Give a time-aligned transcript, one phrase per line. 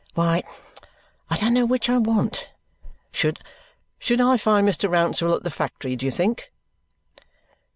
[0.15, 0.41] Why,
[1.29, 2.49] I don't know which I want.
[3.11, 3.39] Should
[4.19, 4.89] I find Mr.
[4.89, 6.51] Rouncewell at the factory, do you think?"